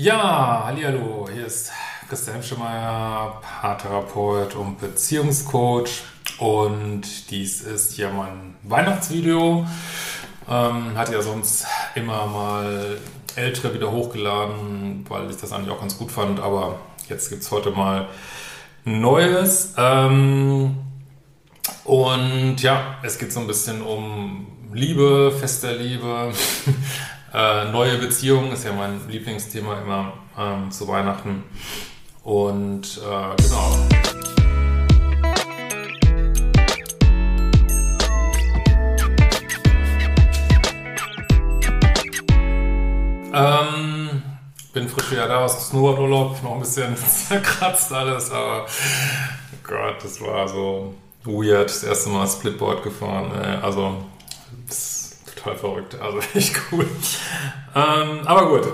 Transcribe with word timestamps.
Ja, 0.00 0.62
hallihallo, 0.64 1.28
hier 1.28 1.46
ist 1.46 1.72
Christian 2.08 2.34
Hemschemeyer, 2.34 3.42
Paartherapeut 3.42 4.54
und 4.54 4.78
Beziehungscoach 4.78 6.04
und 6.38 7.02
dies 7.32 7.62
ist 7.62 7.98
ja 7.98 8.08
mein 8.08 8.54
Weihnachtsvideo. 8.62 9.66
Ähm, 10.48 10.96
hatte 10.96 11.14
ja 11.14 11.20
sonst 11.20 11.66
immer 11.96 12.26
mal 12.26 12.98
ältere 13.34 13.74
wieder 13.74 13.90
hochgeladen, 13.90 15.04
weil 15.08 15.30
ich 15.30 15.36
das 15.36 15.50
eigentlich 15.50 15.72
auch 15.74 15.80
ganz 15.80 15.98
gut 15.98 16.12
fand, 16.12 16.38
aber 16.38 16.78
jetzt 17.08 17.28
gibt 17.28 17.42
es 17.42 17.50
heute 17.50 17.72
mal 17.72 18.06
Neues. 18.84 19.74
Ähm, 19.76 20.76
und 21.82 22.62
ja, 22.62 22.98
es 23.02 23.18
geht 23.18 23.32
so 23.32 23.40
ein 23.40 23.48
bisschen 23.48 23.82
um 23.82 24.46
Liebe, 24.72 25.32
feste 25.32 25.74
Liebe, 25.74 26.32
äh, 27.32 27.70
neue 27.70 27.98
Beziehungen 27.98 28.52
ist 28.52 28.64
ja 28.64 28.72
mein 28.72 29.00
Lieblingsthema 29.08 29.80
immer 29.80 30.12
ähm, 30.38 30.70
zu 30.70 30.88
Weihnachten. 30.88 31.44
Und 32.22 32.98
äh, 32.98 33.42
genau. 33.42 33.88
Ähm, 43.32 44.22
bin 44.72 44.88
frisch 44.88 45.10
wieder 45.10 45.28
da 45.28 45.44
aus 45.44 45.56
dem 45.56 45.64
Snowboardurlaub, 45.64 46.42
noch 46.42 46.54
ein 46.54 46.60
bisschen 46.60 46.96
zerkratzt 47.28 47.92
alles, 47.92 48.30
aber 48.30 48.66
Gott, 49.62 50.02
das 50.02 50.20
war 50.20 50.48
so 50.48 50.94
weird. 51.24 51.68
Das 51.68 51.84
erste 51.84 52.08
Mal 52.08 52.26
Splitboard 52.26 52.82
gefahren. 52.82 53.30
Äh, 53.38 53.58
also, 53.62 54.04
das 54.66 54.97
total 55.38 55.56
verrückt. 55.56 55.96
Also, 56.00 56.18
echt 56.34 56.56
cool. 56.72 56.86
Ähm, 57.74 58.20
aber 58.24 58.48
gut, 58.48 58.68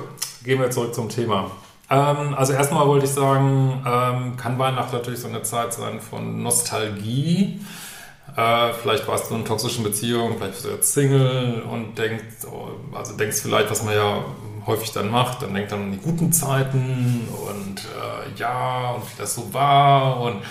gehen 0.45 0.61
wir 0.61 0.70
zurück 0.70 0.95
zum 0.95 1.09
Thema. 1.09 1.51
Ähm, 1.91 2.34
also, 2.34 2.53
erstmal 2.53 2.87
wollte 2.87 3.07
ich 3.07 3.12
sagen, 3.12 3.83
ähm, 3.87 4.37
kann 4.37 4.59
Weihnachten 4.59 4.95
natürlich 4.97 5.20
so 5.20 5.29
eine 5.29 5.42
Zeit 5.42 5.73
sein 5.73 6.01
von 6.01 6.42
Nostalgie. 6.42 7.61
Äh, 8.37 8.73
vielleicht 8.73 9.07
warst 9.07 9.31
du 9.31 9.35
in 9.35 9.41
einer 9.41 9.48
toxischen 9.48 9.85
Beziehung, 9.85 10.37
vielleicht 10.37 10.55
bist 10.55 10.65
du 10.65 10.70
jetzt 10.70 10.92
Single 10.92 11.62
und 11.70 11.97
denkst, 11.97 12.47
oh, 12.51 12.69
also 12.97 13.17
denkst 13.17 13.41
vielleicht, 13.41 13.70
was 13.70 13.85
man 13.85 13.95
ja 13.95 14.25
häufig 14.67 14.92
dann 14.92 15.11
macht, 15.11 15.42
dann 15.42 15.55
denkt 15.55 15.70
dann 15.70 15.83
an 15.83 15.92
die 15.92 15.98
guten 15.98 16.33
Zeiten 16.33 17.29
und 17.48 17.81
äh, 17.81 18.39
ja, 18.39 18.92
und 18.92 19.03
wie 19.05 19.19
das 19.19 19.35
so 19.35 19.53
war 19.53 20.20
und 20.20 20.42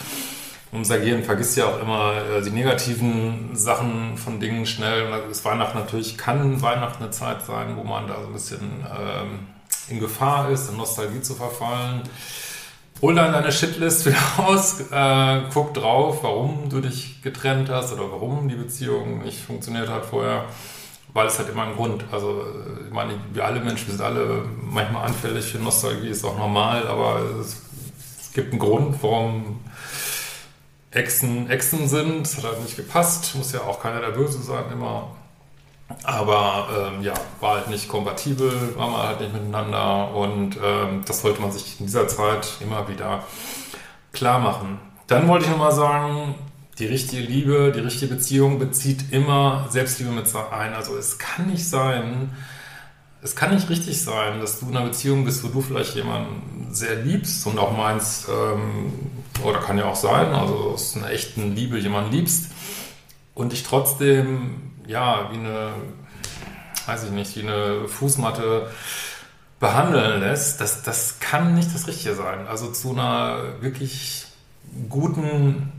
unser 0.74 1.00
Gehirn 1.00 1.24
vergisst 1.24 1.56
ja 1.56 1.66
auch 1.66 1.80
immer 1.80 2.14
äh, 2.16 2.42
die 2.42 2.50
negativen 2.50 3.56
Sachen 3.56 4.18
von 4.18 4.40
Dingen 4.40 4.66
schnell. 4.66 5.06
Und 5.06 5.30
das 5.30 5.46
Weihnachten 5.46 5.78
natürlich 5.78 6.18
kann 6.18 6.62
Weihnachten 6.62 7.04
eine 7.04 7.12
Zeit 7.12 7.44
sein, 7.46 7.78
wo 7.78 7.84
man 7.84 8.08
da 8.08 8.16
so 8.22 8.28
ein 8.28 8.34
bisschen 8.34 8.60
ähm, 8.62 9.48
in 9.90 10.00
Gefahr 10.00 10.50
ist, 10.50 10.70
in 10.70 10.78
Nostalgie 10.78 11.22
zu 11.22 11.36
verfallen. 11.36 12.02
Hol 13.02 13.16
dann 13.16 13.34
deine 13.34 13.52
Shitlist 13.52 14.06
wieder 14.08 14.18
raus, 14.38 14.82
äh, 14.92 15.42
guck 15.54 15.74
drauf, 15.74 16.24
warum 16.24 16.70
du 16.70 16.82
dich 16.82 17.22
getrennt 17.22 17.70
hast 17.70 17.94
oder 17.94 18.12
warum 18.12 18.50
die 18.50 18.56
Beziehung 18.56 19.24
nicht 19.24 19.40
funktioniert 19.40 19.90
hat 19.90 20.06
vorher. 20.06 20.46
Weil 21.14 21.28
es 21.28 21.38
hat 21.38 21.48
immer 21.48 21.64
einen 21.64 21.76
Grund. 21.76 22.06
Also, 22.12 22.44
ich 22.88 22.92
meine, 22.92 23.14
wir 23.34 23.46
alle 23.46 23.60
Menschen 23.60 23.92
sind 23.92 24.02
alle 24.02 24.46
manchmal 24.60 25.06
anfällig 25.06 25.46
für 25.46 25.60
Nostalgie, 25.60 26.08
ist 26.08 26.26
auch 26.26 26.40
normal, 26.40 26.88
aber 26.88 27.22
es 27.40 27.62
gibt 28.34 28.52
einen 28.52 28.60
Grund, 28.60 28.96
warum 29.04 29.60
Exen 30.94 31.50
Exen 31.50 31.88
sind. 31.88 32.22
Das 32.22 32.38
hat 32.38 32.44
halt 32.46 32.62
nicht 32.62 32.76
gepasst. 32.76 33.36
Muss 33.36 33.52
ja 33.52 33.62
auch 33.62 33.82
keiner 33.82 34.00
der 34.02 34.12
Böse 34.12 34.42
sein, 34.42 34.66
immer. 34.72 35.12
Aber 36.04 36.92
ähm, 36.96 37.04
ja, 37.04 37.14
war 37.40 37.58
halt 37.58 37.70
nicht 37.70 37.88
kompatibel, 37.88 38.52
war 38.78 38.90
man 38.90 39.08
halt 39.08 39.22
nicht 39.22 39.34
miteinander 39.34 40.14
und 40.16 40.58
ähm, 40.64 41.04
das 41.06 41.22
sollte 41.22 41.42
man 41.42 41.52
sich 41.52 41.80
in 41.80 41.86
dieser 41.86 42.08
Zeit 42.08 42.48
immer 42.62 42.88
wieder 42.88 43.24
klar 44.12 44.40
machen. 44.40 44.80
Dann 45.08 45.28
wollte 45.28 45.46
ich 45.46 45.52
nochmal 45.52 45.74
sagen, 45.74 46.36
die 46.80 46.86
richtige 46.86 47.22
Liebe, 47.22 47.72
die 47.76 47.82
richtige 47.82 48.16
Beziehung 48.16 48.60
bezieht 48.60 49.12
immer 49.12 49.68
Selbstliebe 49.70 50.12
mit 50.12 50.26
ein. 50.36 50.74
Also 50.74 50.98
es 50.98 51.20
kann 51.20 51.48
nicht 51.48 51.68
sein, 51.68 52.32
es 53.22 53.36
kann 53.36 53.54
nicht 53.54 53.70
richtig 53.70 54.02
sein, 54.02 54.40
dass 54.40 54.60
du 54.60 54.70
in 54.70 54.76
einer 54.76 54.88
Beziehung 54.88 55.26
bist, 55.26 55.44
wo 55.44 55.50
du 55.50 55.62
vielleicht 55.62 55.96
jemanden 55.96 56.74
sehr 56.74 56.96
liebst 56.96 57.46
und 57.46 57.60
auch 57.60 57.78
meinst, 57.78 58.28
ähm, 58.30 58.92
oder 59.44 59.60
kann 59.60 59.78
ja 59.78 59.86
auch 59.86 59.96
sein, 59.96 60.34
also 60.34 60.54
aus 60.74 60.96
einer 60.96 61.10
echten 61.10 61.56
Liebe 61.56 61.80
jemanden 61.80 62.12
liebst 62.12 62.52
und 63.34 63.52
dich 63.52 63.64
trotzdem, 63.64 64.72
ja, 64.88 65.30
wie 65.32 65.38
eine, 65.38 65.72
weiß 66.86 67.06
ich 67.06 67.12
nicht, 67.12 67.36
wie 67.36 67.42
eine 67.42 67.88
Fußmatte 67.88 68.70
behandeln 69.60 70.20
lässt, 70.20 70.62
das, 70.62 70.84
das 70.84 71.20
kann 71.20 71.56
nicht 71.56 71.74
das 71.74 71.88
Richtige 71.88 72.16
sein. 72.16 72.48
Also 72.48 72.72
zu 72.72 72.92
einer 72.92 73.62
wirklich 73.62 74.26
guten 74.90 75.72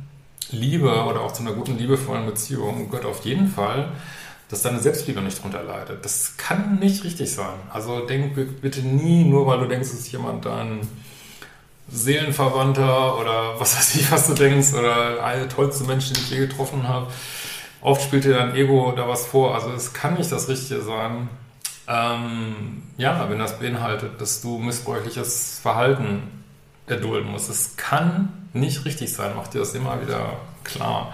Liebe 0.50 1.04
oder 1.04 1.20
auch 1.20 1.32
zu 1.32 1.42
einer 1.42 1.52
guten, 1.52 1.76
liebevollen 1.76 2.26
Beziehung 2.26 2.90
gehört 2.90 3.06
auf 3.06 3.24
jeden 3.24 3.48
Fall, 3.48 3.92
dass 4.48 4.62
deine 4.62 4.80
Selbstliebe 4.80 5.20
nicht 5.20 5.42
drunter 5.42 5.62
leidet. 5.62 6.04
Das 6.04 6.36
kann 6.36 6.78
nicht 6.78 7.04
richtig 7.04 7.32
sein. 7.32 7.58
Also 7.72 8.06
denk 8.06 8.34
bitte 8.60 8.80
nie, 8.82 9.24
nur 9.24 9.46
weil 9.46 9.58
du 9.60 9.66
denkst, 9.66 9.88
ist 9.88 10.10
jemand 10.12 10.44
dein 10.44 10.80
Seelenverwandter 11.90 13.18
oder 13.18 13.60
was 13.60 13.76
weiß 13.76 13.94
ich, 13.96 14.10
was 14.10 14.26
du 14.26 14.34
denkst, 14.34 14.72
oder 14.74 15.16
der 15.16 15.48
tollste 15.48 15.84
Mensch, 15.84 16.12
den 16.12 16.16
ich 16.16 16.30
je 16.30 16.38
getroffen 16.38 16.88
habe. 16.88 17.06
Oft 17.80 18.02
spielt 18.02 18.24
dir 18.24 18.34
dein 18.34 18.54
Ego 18.54 18.92
da 18.96 19.08
was 19.08 19.26
vor. 19.26 19.54
Also 19.54 19.70
es 19.72 19.92
kann 19.92 20.14
nicht 20.14 20.32
das 20.32 20.48
Richtige 20.48 20.80
sein. 20.80 21.28
Ähm, 21.86 22.82
ja, 22.96 23.28
wenn 23.28 23.38
das 23.38 23.58
beinhaltet, 23.58 24.20
dass 24.20 24.40
du 24.40 24.58
missbräuchliches 24.58 25.60
Verhalten 25.60 26.44
erdulden 26.86 27.30
musst. 27.30 27.50
Es 27.50 27.76
kann 27.76 28.48
nicht 28.54 28.84
richtig 28.86 29.12
sein. 29.12 29.32
Mach 29.36 29.48
dir 29.48 29.58
das 29.58 29.74
immer 29.74 30.00
wieder 30.00 30.38
klar. 30.64 31.12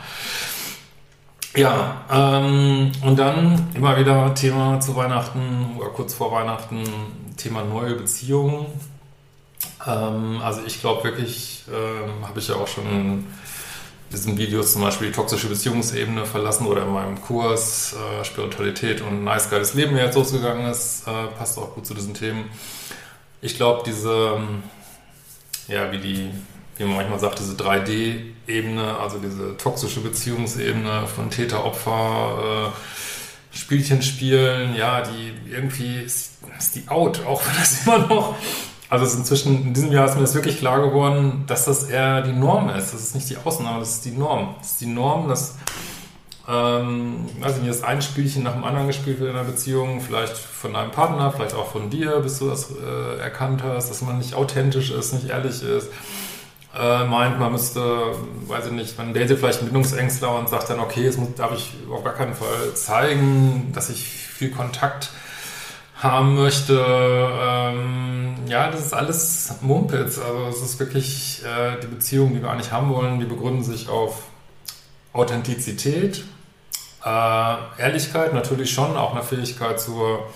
Ja, 1.57 2.03
ähm, 2.13 2.93
und 3.03 3.19
dann 3.19 3.69
immer 3.75 3.99
wieder 3.99 4.33
Thema 4.35 4.79
zu 4.79 4.95
Weihnachten 4.95 5.75
oder 5.77 5.89
kurz 5.89 6.15
vor 6.15 6.31
Weihnachten, 6.31 6.85
Thema 7.37 7.65
neue 7.65 7.97
Beziehungen. 7.97 8.67
Ähm, 9.87 10.41
also 10.43 10.63
ich 10.67 10.81
glaube 10.81 11.05
wirklich, 11.05 11.65
ähm, 11.69 12.27
habe 12.27 12.39
ich 12.39 12.49
ja 12.49 12.57
auch 12.57 12.69
schon 12.69 12.87
in 12.87 13.27
diesen 14.13 14.37
Videos 14.37 14.73
zum 14.73 14.83
Beispiel 14.83 15.09
die 15.09 15.13
toxische 15.13 15.47
Beziehungsebene 15.47 16.27
verlassen 16.27 16.67
oder 16.67 16.83
in 16.83 16.93
meinem 16.93 17.21
Kurs 17.21 17.95
äh, 17.95 18.25
Spiritualität 18.25 19.01
und 19.01 19.25
nice 19.25 19.51
geiles 19.51 19.75
Leben, 19.75 19.95
der 19.95 20.07
jetzt 20.07 20.17
losgegangen 20.17 20.67
ist, 20.67 21.07
äh, 21.07 21.29
passt 21.39 21.59
auch 21.59 21.75
gut 21.75 21.87
zu 21.87 21.95
diesen 21.95 22.15
Themen. 22.15 22.51
Ich 23.41 23.57
glaube, 23.57 23.83
diese, 23.87 24.39
ja, 25.69 25.93
wie 25.93 25.99
die, 25.99 26.31
wie 26.77 26.85
man 26.85 26.97
manchmal 26.97 27.21
sagt, 27.21 27.39
diese 27.39 27.55
3D-Ebene, 27.55 28.99
also 28.99 29.19
diese 29.19 29.57
toxische 29.57 30.01
Beziehungsebene 30.01 31.07
von 31.07 31.31
Täter-Opfer, 31.31 32.73
äh, 32.73 33.57
Spielchen 33.57 34.03
spielen, 34.03 34.77
ja, 34.77 35.03
die 35.03 35.33
irgendwie 35.51 36.03
ist, 36.03 36.39
ist 36.59 36.77
die 36.77 36.89
out, 36.89 37.25
auch 37.27 37.43
wenn 37.47 37.57
das 37.57 37.83
immer 37.87 37.99
noch 37.99 38.37
also 38.91 39.05
es 39.05 39.13
ist 39.13 39.19
inzwischen, 39.21 39.67
in 39.67 39.73
diesem 39.73 39.93
Jahr 39.93 40.07
ist 40.07 40.17
mir 40.17 40.23
das 40.23 40.35
wirklich 40.35 40.59
klar 40.59 40.83
geworden, 40.83 41.45
dass 41.47 41.65
das 41.65 41.85
eher 41.85 42.23
die 42.23 42.33
Norm 42.33 42.69
ist. 42.71 42.93
Das 42.93 43.01
ist 43.01 43.15
nicht 43.15 43.31
die 43.31 43.37
Ausnahme, 43.37 43.79
das 43.79 43.91
ist 43.91 44.05
die 44.05 44.11
Norm. 44.11 44.57
Das 44.59 44.73
ist 44.73 44.81
die 44.81 44.87
Norm, 44.87 45.29
dass, 45.29 45.55
ähm, 46.49 47.27
ich 47.39 47.57
nicht, 47.57 47.71
das 47.71 47.85
ein 47.85 48.03
Spielchen 48.03 48.43
nach 48.43 48.55
dem 48.55 48.65
anderen 48.65 48.89
gespielt 48.89 49.21
wird 49.21 49.31
in 49.31 49.37
einer 49.37 49.47
Beziehung, 49.47 50.01
vielleicht 50.01 50.37
von 50.37 50.73
deinem 50.73 50.91
Partner, 50.91 51.31
vielleicht 51.31 51.55
auch 51.55 51.71
von 51.71 51.89
dir, 51.89 52.19
bis 52.19 52.41
du 52.41 52.49
das 52.49 52.69
äh, 52.73 53.21
erkannt 53.21 53.63
hast, 53.63 53.91
dass 53.91 54.03
man 54.03 54.19
nicht 54.19 54.35
authentisch 54.35 54.91
ist, 54.91 55.13
nicht 55.13 55.29
ehrlich 55.29 55.63
ist. 55.63 55.89
Äh, 56.77 57.05
meint, 57.05 57.39
man 57.39 57.53
müsste, 57.53 57.81
weiß 58.49 58.67
ich 58.67 58.73
nicht, 58.73 58.99
man 58.99 59.15
datet 59.15 59.39
vielleicht 59.39 59.61
einen 59.61 59.69
Bindungsängstler 59.69 60.37
und 60.37 60.49
sagt 60.49 60.69
dann, 60.69 60.81
okay, 60.81 61.05
jetzt 61.05 61.19
muss, 61.19 61.35
darf 61.37 61.53
ich 61.55 61.75
auf 61.93 62.03
gar 62.03 62.15
keinen 62.15 62.35
Fall 62.35 62.75
zeigen, 62.75 63.71
dass 63.73 63.89
ich 63.89 64.03
viel 64.03 64.51
Kontakt 64.51 65.11
haben 66.03 66.35
möchte. 66.35 66.75
Ähm, 66.79 68.30
ja, 68.51 68.71
das 68.71 68.87
ist 68.87 68.93
alles 68.93 69.55
Mumpitz. 69.63 70.19
Also 70.19 70.47
es 70.49 70.61
ist 70.61 70.79
wirklich 70.81 71.43
äh, 71.45 71.81
die 71.81 71.87
Beziehung, 71.87 72.35
die 72.35 72.43
wir 72.43 72.51
eigentlich 72.51 72.73
haben 72.73 72.93
wollen, 72.93 73.21
die 73.21 73.27
begründen 73.27 73.65
sich 73.65 73.89
auf 73.89 74.25
Authentizität, 75.13 76.25
Äh, 77.03 77.55
Ehrlichkeit 77.79 78.35
natürlich 78.35 78.71
schon, 78.73 78.95
auch 78.97 79.13
eine 79.15 79.23
Fähigkeit 79.23 79.81
zur 79.81 80.29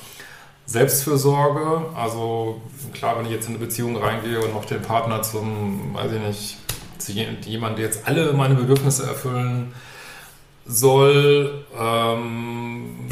Selbstfürsorge. 0.64 1.94
Also 1.94 2.62
klar, 2.94 3.19
wenn 3.19 3.26
ich 3.26 3.32
jetzt 3.32 3.49
in 3.49 3.56
eine 3.56 3.64
Beziehung 3.66 3.96
reingehe 3.96 4.40
und 4.40 4.55
noch 4.55 4.64
den 4.64 4.81
Partner 4.81 5.22
zum, 5.22 5.93
weiß 5.94 6.12
ich 6.12 6.20
nicht, 6.22 6.56
zu 6.99 7.12
jemand, 7.12 7.76
der 7.76 7.84
jetzt 7.84 8.06
alle 8.08 8.32
meine 8.32 8.55
Bedürfnisse 8.55 9.06
erfüllen 9.06 9.75
soll, 10.64 11.67
ähm, 11.78 13.08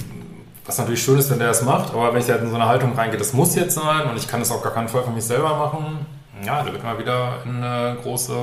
was 0.64 0.78
natürlich 0.78 1.02
schön 1.02 1.18
ist, 1.18 1.30
wenn 1.30 1.38
der 1.38 1.48
das 1.48 1.62
macht, 1.62 1.92
aber 1.92 2.12
wenn 2.12 2.20
ich 2.20 2.26
da 2.26 2.36
in 2.36 2.48
so 2.48 2.54
eine 2.54 2.66
Haltung 2.66 2.92
reingehe, 2.94 3.18
das 3.18 3.32
muss 3.32 3.54
jetzt 3.54 3.74
sein 3.74 4.08
und 4.08 4.16
ich 4.16 4.28
kann 4.28 4.40
das 4.40 4.50
auf 4.50 4.62
gar 4.62 4.72
keinen 4.72 4.88
Fall 4.88 5.02
für 5.02 5.10
mich 5.10 5.24
selber 5.24 5.56
machen, 5.56 6.06
ja, 6.44 6.62
da 6.62 6.72
wird 6.72 6.82
man 6.82 6.98
wieder 6.98 7.42
in 7.44 7.62
eine 7.62 7.96
große 8.00 8.34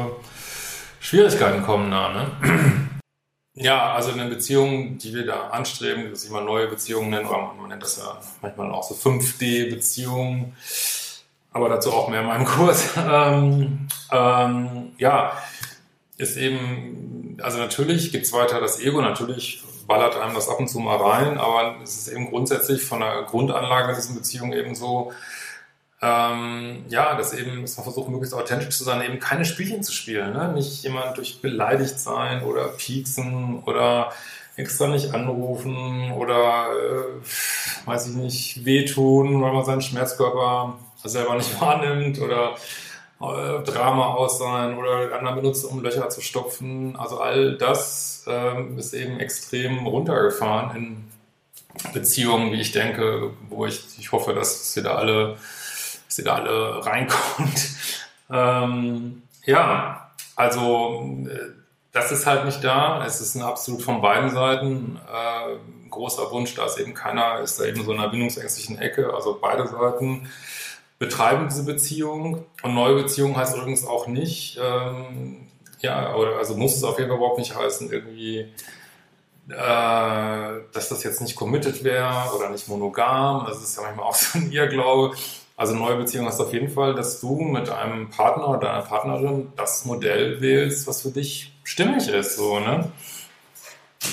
Schwierigkeiten 0.99 1.63
kommen 1.63 1.91
da, 1.91 2.09
ne? 2.09 2.27
Ja, 3.55 3.93
also 3.93 4.11
eine 4.11 4.29
Beziehung, 4.29 4.99
die 4.99 5.13
wir 5.13 5.25
da 5.25 5.49
anstreben, 5.49 6.11
das 6.11 6.23
ich 6.23 6.29
mal 6.29 6.45
neue 6.45 6.67
Beziehungen 6.67 7.09
nennen, 7.09 7.25
oder 7.25 7.51
man 7.59 7.67
nennt 7.67 7.83
das 7.83 7.97
ja 7.97 8.17
manchmal 8.41 8.71
auch 8.71 8.83
so 8.83 8.95
5D-Beziehungen, 8.95 10.55
aber 11.51 11.67
dazu 11.67 11.91
auch 11.91 12.07
mehr 12.07 12.21
in 12.21 12.27
meinem 12.27 12.45
Kurs. 12.45 12.91
Ähm, 12.95 13.87
ähm, 14.11 14.91
ja, 14.97 15.33
ist 16.17 16.37
eben, 16.37 17.37
also 17.41 17.57
natürlich 17.57 18.13
gibt's 18.13 18.31
weiter 18.31 18.61
das 18.61 18.79
Ego, 18.79 19.01
natürlich 19.01 19.61
ballert 19.89 20.15
einem 20.15 20.35
das 20.35 20.47
ab 20.47 20.59
und 20.59 20.69
zu 20.69 20.79
mal 20.79 20.97
rein, 20.97 21.37
aber 21.39 21.75
es 21.83 21.97
ist 21.97 22.07
eben 22.09 22.29
grundsätzlich 22.29 22.83
von 22.83 22.99
der 23.01 23.23
Grundanlage 23.23 23.95
dieser 23.95 24.13
Beziehung 24.13 24.53
eben 24.53 24.75
so, 24.75 25.11
ähm, 26.01 26.85
ja, 26.87 27.15
dass 27.15 27.33
eben, 27.33 27.63
dass 27.63 27.75
man 27.75 27.83
versucht, 27.83 28.07
möglichst 28.07 28.35
authentisch 28.35 28.77
zu 28.77 28.83
sein, 28.83 29.01
eben 29.01 29.19
keine 29.19 29.43
Spielchen 29.43 29.83
zu 29.83 29.91
spielen. 29.91 30.31
Ne? 30.31 30.53
Nicht 30.53 30.83
jemand 30.83 31.17
durch 31.17 31.41
beleidigt 31.41 31.99
sein 31.99 32.43
oder 32.43 32.69
pieksen 32.69 33.63
oder 33.65 34.13
extra 34.55 34.87
nicht 34.87 35.13
anrufen 35.13 36.11
oder, 36.11 36.67
äh, 36.71 37.87
weiß 37.87 38.09
ich 38.09 38.15
nicht, 38.15 38.65
wehtun, 38.65 39.41
weil 39.41 39.53
man 39.53 39.65
seinen 39.65 39.81
Schmerzkörper 39.81 40.77
selber 41.03 41.35
nicht 41.35 41.59
wahrnimmt 41.61 42.19
oder 42.19 42.55
äh, 43.21 43.63
Drama 43.63 44.13
aus 44.13 44.39
sein 44.39 44.77
oder 44.77 45.15
anderen 45.15 45.35
benutzt, 45.37 45.65
um 45.65 45.81
Löcher 45.81 46.09
zu 46.09 46.21
stopfen. 46.21 46.95
Also 46.95 47.19
all 47.19 47.57
das 47.57 48.25
ähm, 48.27 48.77
ist 48.77 48.93
eben 48.93 49.19
extrem 49.19 49.85
runtergefahren 49.85 50.75
in 50.75 51.11
Beziehungen, 51.93 52.51
wie 52.51 52.61
ich 52.61 52.71
denke, 52.71 53.31
wo 53.49 53.65
ich, 53.65 53.83
ich 53.97 54.11
hoffe, 54.11 54.33
dass 54.33 54.73
sie 54.73 54.83
da 54.83 54.95
alle 54.95 55.37
dass 56.09 56.17
ihr 56.17 56.25
da 56.25 56.35
alle 56.35 56.85
reinkommt. 56.85 57.69
ähm, 58.31 59.21
ja, 59.45 60.11
also 60.35 61.25
äh, 61.29 61.53
das 61.91 62.11
ist 62.11 62.25
halt 62.25 62.45
nicht 62.45 62.63
da. 62.63 63.05
Es 63.05 63.21
ist 63.21 63.35
ein 63.35 63.41
absolut 63.41 63.81
von 63.81 64.01
beiden 64.01 64.29
Seiten 64.29 64.99
äh, 65.07 65.89
großer 65.89 66.29
Wunsch, 66.31 66.53
da 66.55 66.65
ist 66.65 66.77
eben 66.77 66.93
keiner, 66.93 67.39
ist 67.39 67.59
da 67.59 67.65
eben 67.65 67.83
so 67.83 67.91
in 67.91 67.99
einer 67.99 68.09
bindungsängstlichen 68.09 68.79
Ecke. 68.79 69.13
Also 69.13 69.37
beide 69.39 69.67
Seiten 69.67 70.29
betreiben 70.99 71.47
diese 71.49 71.63
Beziehung. 71.63 72.45
Und 72.61 72.73
neue 72.75 73.01
Beziehung 73.01 73.35
heißt 73.35 73.55
übrigens 73.57 73.87
auch 73.87 74.07
nicht, 74.07 74.59
ähm, 74.61 75.47
ja, 75.79 76.13
oder 76.13 76.37
also 76.37 76.55
muss 76.55 76.75
es 76.75 76.83
auf 76.83 76.97
jeden 76.97 77.09
Fall 77.09 77.17
überhaupt 77.17 77.39
nicht 77.39 77.55
heißen, 77.55 77.91
irgendwie, 77.91 78.39
äh, 79.47 80.61
dass 80.73 80.89
das 80.89 81.03
jetzt 81.03 81.21
nicht 81.21 81.35
committed 81.35 81.83
wäre 81.83 82.35
oder 82.37 82.49
nicht 82.49 82.67
monogam. 82.67 83.45
Das 83.47 83.63
ist 83.63 83.77
ja 83.77 83.83
manchmal 83.83 84.05
auch 84.05 84.15
so 84.15 84.37
ein 84.37 84.51
Irrglaube. 84.51 85.15
Also 85.55 85.73
neue 85.73 85.97
Beziehung 85.97 86.27
du 86.39 86.43
auf 86.43 86.53
jeden 86.53 86.69
Fall, 86.69 86.95
dass 86.95 87.19
du 87.19 87.35
mit 87.41 87.69
einem 87.69 88.09
Partner 88.09 88.49
oder 88.49 88.73
einer 88.73 88.83
Partnerin 88.83 89.51
das 89.57 89.83
Modell 89.85 90.39
wählst, 90.39 90.87
was 90.87 91.01
für 91.01 91.11
dich 91.11 91.53
stimmig 91.63 92.07
ist, 92.07 92.37
so, 92.37 92.59
ne? 92.59 92.91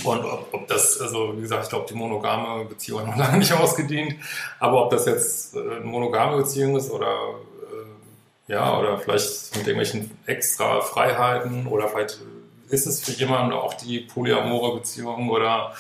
Und 0.05 0.25
ob, 0.25 0.53
ob 0.53 0.69
das, 0.69 1.01
also 1.01 1.37
wie 1.37 1.43
gesagt, 1.43 1.65
ich 1.65 1.69
glaube, 1.71 1.87
die 1.89 1.95
monogame 1.95 2.65
Beziehung 2.65 3.01
hat 3.01 3.07
noch 3.07 3.17
lange 3.27 3.39
nicht 3.39 3.53
ausgedient, 3.53 4.17
aber 4.59 4.85
ob 4.85 4.91
das 4.91 5.07
jetzt 5.07 5.55
äh, 5.55 5.61
eine 5.61 5.81
monogame 5.81 6.39
Beziehung 6.39 6.77
ist 6.77 6.91
oder 6.91 7.07
äh, 7.07 8.53
ja, 8.53 8.79
oder 8.79 8.99
vielleicht 8.99 9.57
mit 9.57 9.67
irgendwelchen 9.67 10.11
extra 10.27 10.81
Freiheiten 10.81 11.67
oder 11.67 11.89
vielleicht 11.89 12.21
ist 12.69 12.87
es 12.87 13.01
für 13.05 13.13
jemanden 13.13 13.53
auch 13.53 13.75
die 13.75 14.01
polyamore 14.01 14.79
Beziehung 14.79 15.31
oder 15.31 15.73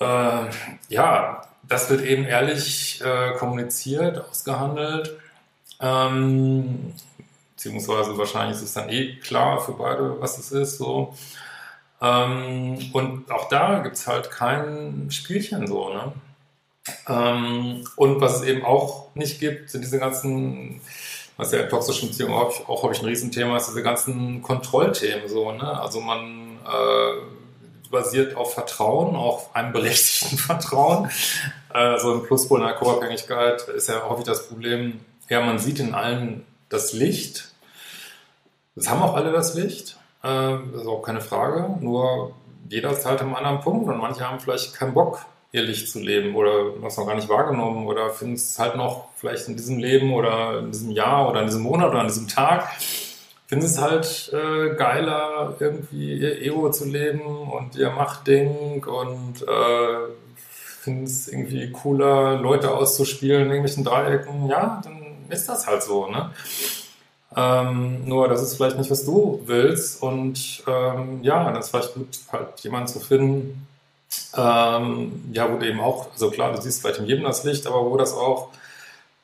äh, 0.00 0.50
ja, 0.88 1.42
das 1.68 1.90
wird 1.90 2.02
eben 2.02 2.24
ehrlich 2.24 3.00
äh, 3.04 3.32
kommuniziert, 3.34 4.28
ausgehandelt. 4.28 5.18
Ähm, 5.80 6.94
beziehungsweise 7.54 8.16
wahrscheinlich 8.16 8.56
ist 8.56 8.62
es 8.62 8.72
dann 8.74 8.88
eh 8.88 9.16
klar 9.16 9.60
für 9.60 9.72
beide, 9.72 10.20
was 10.20 10.38
es 10.38 10.50
ist. 10.50 10.78
So. 10.78 11.14
Ähm, 12.00 12.78
und 12.92 13.30
auch 13.30 13.48
da 13.48 13.80
gibt 13.80 13.96
es 13.96 14.06
halt 14.06 14.30
kein 14.30 15.08
Spielchen 15.10 15.66
so. 15.66 15.88
Ne? 15.88 16.12
Ähm, 17.08 17.84
und 17.96 18.20
was 18.20 18.36
es 18.36 18.42
eben 18.42 18.64
auch 18.64 19.14
nicht 19.14 19.40
gibt, 19.40 19.70
sind 19.70 19.82
diese 19.82 19.98
ganzen, 19.98 20.80
was 21.36 21.52
ja 21.52 21.60
in 21.60 21.68
toxischen 21.68 22.08
Beziehungen 22.08 22.34
auch, 22.34 22.68
auch 22.68 22.82
habe 22.82 22.92
ich 22.92 23.00
ein 23.00 23.06
Riesenthema, 23.06 23.56
ist 23.56 23.68
diese 23.68 23.82
ganzen 23.82 24.42
Kontrollthemen 24.42 25.28
so. 25.28 25.52
Ne? 25.52 25.80
Also 25.80 26.00
man 26.00 26.58
äh, 26.64 27.90
basiert 27.90 28.36
auf 28.36 28.54
Vertrauen, 28.54 29.16
auf 29.16 29.54
einem 29.54 29.72
berechtigten 29.72 30.38
Vertrauen. 30.38 31.10
Äh, 31.74 31.98
so 31.98 32.14
ein 32.14 32.22
Pluspol 32.24 32.60
in 32.60 32.66
der 32.66 32.76
Co-Abhängigkeit 32.76 33.62
ist 33.68 33.88
ja 33.88 34.08
häufig 34.08 34.24
das 34.24 34.48
Problem, 34.48 35.00
ja, 35.28 35.40
man 35.42 35.58
sieht 35.58 35.78
in 35.78 35.94
allen 35.94 36.46
das 36.68 36.92
Licht. 36.92 37.52
Das 38.74 38.88
haben 38.88 39.02
auch 39.02 39.14
alle 39.14 39.32
das 39.32 39.54
Licht, 39.54 39.97
das 40.22 40.82
ist 40.82 40.86
auch 40.86 41.02
keine 41.02 41.20
Frage, 41.20 41.76
nur 41.80 42.32
jeder 42.68 42.90
ist 42.92 43.06
halt 43.06 43.22
am 43.22 43.34
anderen 43.34 43.60
Punkt 43.60 43.88
und 43.88 43.98
manche 43.98 44.28
haben 44.28 44.40
vielleicht 44.40 44.74
keinen 44.74 44.94
Bock, 44.94 45.20
ihr 45.52 45.62
Licht 45.62 45.88
zu 45.88 46.00
leben 46.00 46.34
oder 46.34 46.82
was 46.82 46.98
noch 46.98 47.06
gar 47.06 47.14
nicht 47.14 47.28
wahrgenommen 47.28 47.86
oder 47.86 48.10
finden 48.10 48.34
es 48.34 48.58
halt 48.58 48.76
noch 48.76 49.08
vielleicht 49.16 49.48
in 49.48 49.56
diesem 49.56 49.78
Leben 49.78 50.12
oder 50.12 50.58
in 50.58 50.72
diesem 50.72 50.90
Jahr 50.90 51.30
oder 51.30 51.40
in 51.40 51.46
diesem 51.46 51.62
Monat 51.62 51.90
oder 51.90 52.00
an 52.00 52.08
diesem 52.08 52.28
Tag 52.28 52.68
finde 53.48 53.64
es 53.64 53.80
halt 53.80 54.30
äh, 54.34 54.74
geiler, 54.74 55.56
irgendwie 55.58 56.18
ihr 56.18 56.42
Ego 56.42 56.70
zu 56.70 56.84
leben 56.84 57.22
und 57.50 57.76
ihr 57.76 57.90
Machtding 57.90 58.84
und 58.84 59.42
äh, 59.42 60.12
finde 60.36 61.04
es 61.04 61.28
irgendwie 61.28 61.72
cooler, 61.72 62.38
Leute 62.38 62.74
auszuspielen 62.74 63.46
in 63.46 63.48
irgendwelchen 63.48 63.84
Dreiecken. 63.84 64.48
Ja, 64.48 64.82
dann 64.84 65.16
ist 65.30 65.48
das 65.48 65.66
halt 65.66 65.82
so, 65.82 66.08
ne? 66.08 66.30
Ähm, 67.36 68.08
nur 68.08 68.28
das 68.28 68.42
ist 68.42 68.56
vielleicht 68.56 68.78
nicht, 68.78 68.90
was 68.90 69.04
du 69.04 69.42
willst. 69.46 70.02
Und 70.02 70.62
ähm, 70.66 71.20
ja, 71.22 71.44
dann 71.44 71.56
ist 71.56 71.70
vielleicht 71.70 71.94
gut, 71.94 72.18
halt 72.32 72.60
jemanden 72.60 72.88
zu 72.88 73.00
finden, 73.00 73.66
ähm, 74.36 75.24
ja, 75.32 75.52
wo 75.52 75.58
du 75.58 75.66
eben 75.66 75.80
auch, 75.80 76.10
also 76.12 76.30
klar, 76.30 76.52
du 76.52 76.60
siehst 76.60 76.80
vielleicht 76.80 77.00
in 77.00 77.06
jedem 77.06 77.24
das 77.24 77.44
Licht, 77.44 77.66
aber 77.66 77.84
wo 77.84 77.96
das 77.96 78.14
auch 78.14 78.48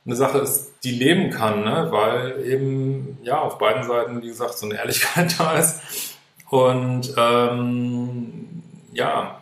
eine 0.05 0.17
Sache 0.17 0.39
ist, 0.39 0.73
die 0.85 0.91
leben 0.91 1.31
kann, 1.31 1.65
ne? 1.65 1.87
weil 1.91 2.45
eben 2.47 3.19
ja 3.23 3.41
auf 3.41 3.57
beiden 3.59 3.85
Seiten, 3.85 4.23
wie 4.23 4.29
gesagt, 4.29 4.59
so 4.59 4.67
eine 4.67 4.77
Ehrlichkeit 4.77 5.35
da 5.39 5.57
ist. 5.57 5.81
Und 6.51 7.15
ähm, 7.17 8.63
ja, 8.93 9.41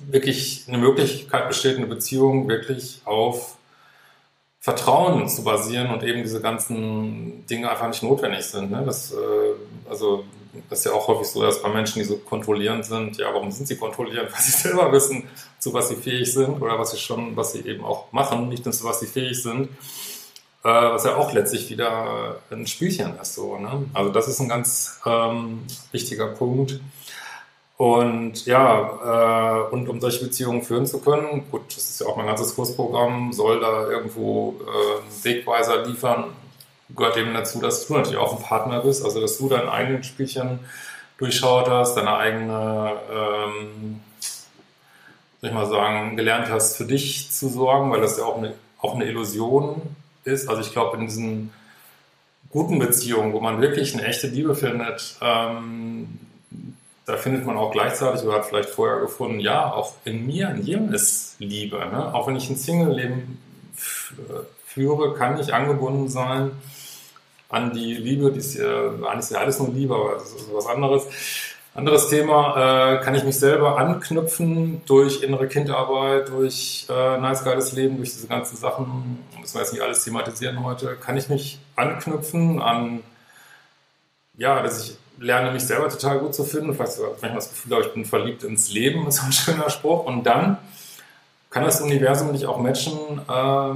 wirklich 0.00 0.64
eine 0.66 0.78
Möglichkeit 0.78 1.48
besteht, 1.48 1.76
eine 1.76 1.86
Beziehung 1.86 2.48
wirklich 2.48 3.00
auf 3.04 3.56
Vertrauen 4.62 5.28
zu 5.28 5.42
basieren 5.42 5.90
und 5.90 6.04
eben 6.04 6.22
diese 6.22 6.40
ganzen 6.40 7.44
Dinge 7.46 7.68
einfach 7.68 7.88
nicht 7.88 8.04
notwendig 8.04 8.44
sind. 8.44 8.70
Ne? 8.70 8.84
Das, 8.86 9.10
äh, 9.10 9.16
also 9.90 10.24
das 10.70 10.78
ist 10.78 10.84
ja 10.84 10.92
auch 10.92 11.08
häufig 11.08 11.26
so, 11.26 11.42
dass 11.42 11.60
bei 11.60 11.68
Menschen, 11.68 11.98
die 11.98 12.04
so 12.04 12.16
kontrollierend 12.16 12.84
sind, 12.84 13.18
ja, 13.18 13.34
warum 13.34 13.50
sind 13.50 13.66
sie 13.66 13.76
kontrollierend? 13.76 14.30
Weil 14.32 14.40
sie 14.40 14.52
selber 14.52 14.92
wissen, 14.92 15.24
zu 15.58 15.74
was 15.74 15.88
sie 15.88 15.96
fähig 15.96 16.32
sind 16.32 16.62
oder 16.62 16.78
was 16.78 16.92
sie 16.92 16.98
schon, 16.98 17.36
was 17.36 17.52
sie 17.52 17.66
eben 17.66 17.84
auch 17.84 18.12
machen, 18.12 18.48
nicht 18.50 18.64
nur 18.64 18.72
zu 18.72 18.84
was 18.84 19.00
sie 19.00 19.06
fähig 19.06 19.42
sind. 19.42 19.68
Äh, 20.62 20.68
was 20.68 21.02
ja 21.02 21.16
auch 21.16 21.32
letztlich 21.32 21.68
wieder 21.68 22.36
ein 22.52 22.68
Spielchen 22.68 23.18
ist. 23.20 23.34
So, 23.34 23.58
ne? 23.58 23.86
Also 23.94 24.12
das 24.12 24.28
ist 24.28 24.38
ein 24.38 24.48
ganz 24.48 25.00
ähm, 25.04 25.64
wichtiger 25.90 26.28
Punkt. 26.28 26.80
Und 27.76 28.46
ja, 28.46 29.64
äh, 29.68 29.72
und 29.72 29.88
um 29.88 30.00
solche 30.00 30.24
Beziehungen 30.24 30.62
führen 30.62 30.86
zu 30.86 31.00
können, 31.00 31.44
gut, 31.50 31.62
das 31.68 31.90
ist 31.90 32.00
ja 32.00 32.06
auch 32.06 32.16
mein 32.16 32.26
ganzes 32.26 32.54
Kursprogramm, 32.54 33.32
soll 33.32 33.60
da 33.60 33.88
irgendwo 33.88 34.54
äh, 34.60 35.24
Wegweiser 35.24 35.84
liefern, 35.86 36.26
gehört 36.90 37.16
eben 37.16 37.34
dazu, 37.34 37.60
dass 37.60 37.86
du 37.86 37.94
natürlich 37.94 38.18
auch 38.18 38.36
ein 38.36 38.42
Partner 38.42 38.80
bist, 38.80 39.04
also 39.04 39.20
dass 39.20 39.38
du 39.38 39.48
dein 39.48 39.68
eigenes 39.68 40.06
Spielchen 40.06 40.60
durchschaut 41.18 41.68
hast, 41.68 41.96
deine 41.96 42.16
eigene, 42.16 42.92
ähm, 43.10 44.00
soll 45.40 45.50
ich 45.50 45.54
mal 45.54 45.66
sagen, 45.66 46.16
gelernt 46.16 46.50
hast, 46.50 46.76
für 46.76 46.84
dich 46.84 47.30
zu 47.30 47.48
sorgen, 47.48 47.90
weil 47.90 48.00
das 48.00 48.18
ja 48.18 48.24
auch 48.24 48.38
eine, 48.38 48.54
auch 48.80 48.94
eine 48.94 49.06
Illusion 49.06 49.82
ist. 50.24 50.48
Also 50.48 50.60
ich 50.60 50.72
glaube, 50.72 50.98
in 50.98 51.06
diesen 51.06 51.52
guten 52.50 52.78
Beziehungen, 52.78 53.32
wo 53.32 53.40
man 53.40 53.60
wirklich 53.60 53.94
eine 53.94 54.04
echte 54.04 54.26
Liebe 54.26 54.54
findet, 54.54 55.16
ähm, 55.20 56.18
da 57.04 57.16
findet 57.16 57.44
man 57.44 57.56
auch 57.56 57.72
gleichzeitig, 57.72 58.24
oder 58.24 58.36
hat 58.36 58.46
vielleicht 58.46 58.70
vorher 58.70 59.00
gefunden, 59.00 59.40
ja, 59.40 59.72
auch 59.72 59.94
in 60.04 60.26
mir, 60.26 60.50
in 60.50 60.62
jedem 60.62 60.92
ist 60.92 61.36
Liebe. 61.38 61.78
Ne? 61.78 62.14
Auch 62.14 62.28
wenn 62.28 62.36
ich 62.36 62.48
ein 62.48 62.56
Single-Leben 62.56 63.38
führe, 63.74 65.14
kann 65.14 65.38
ich 65.38 65.52
angebunden 65.52 66.08
sein 66.08 66.52
an 67.48 67.74
die 67.74 67.94
Liebe, 67.94 68.32
die 68.32 68.38
ist 68.38 68.54
ja, 68.54 68.88
eigentlich 68.88 69.18
ist 69.18 69.32
ja 69.32 69.40
alles 69.40 69.58
nur 69.58 69.68
Liebe, 69.68 69.94
aber 69.94 70.14
das 70.14 70.32
ist 70.32 70.48
was 70.52 70.66
anderes. 70.66 71.06
Anderes 71.74 72.08
Thema, 72.08 72.98
äh, 72.98 73.02
kann 73.02 73.14
ich 73.14 73.24
mich 73.24 73.38
selber 73.38 73.78
anknüpfen 73.78 74.82
durch 74.84 75.22
innere 75.22 75.48
Kindarbeit, 75.48 76.28
durch 76.28 76.86
äh, 76.90 77.18
nice, 77.18 77.44
geiles 77.44 77.72
Leben, 77.72 77.96
durch 77.96 78.10
diese 78.10 78.26
ganzen 78.26 78.56
Sachen, 78.56 79.24
müssen 79.40 79.54
wir 79.54 79.62
jetzt 79.62 79.72
nicht 79.72 79.82
alles 79.82 80.04
thematisieren 80.04 80.62
heute, 80.62 80.96
kann 80.96 81.16
ich 81.16 81.30
mich 81.30 81.58
anknüpfen 81.76 82.60
an, 82.60 83.02
ja, 84.36 84.62
dass 84.62 84.86
ich 84.86 84.98
lerne, 85.22 85.52
mich 85.52 85.64
selber 85.64 85.88
total 85.88 86.18
gut 86.18 86.34
zu 86.34 86.44
finden, 86.44 86.74
vielleicht 86.74 86.98
manchmal 86.98 87.34
das 87.34 87.50
Gefühl 87.50 87.72
habe, 87.72 87.84
ich 87.84 87.94
bin 87.94 88.04
verliebt 88.04 88.42
ins 88.42 88.70
Leben, 88.72 89.06
ist 89.08 89.22
ein 89.22 89.32
schöner 89.32 89.70
Spruch, 89.70 90.04
und 90.04 90.24
dann 90.24 90.58
kann 91.50 91.64
das 91.64 91.80
Universum 91.80 92.32
nicht 92.32 92.46
auch 92.46 92.58
matchen 92.58 93.20
äh, 93.28 93.74